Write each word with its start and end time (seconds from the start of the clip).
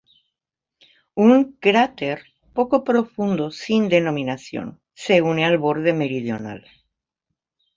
Un 1.25 1.57
cráter 1.61 2.23
poco 2.55 2.83
profundo 2.83 3.51
sin 3.51 3.87
denominación 3.87 4.81
se 4.95 5.21
une 5.21 5.45
al 5.45 5.59
borde 5.59 5.93
meridional. 5.93 6.65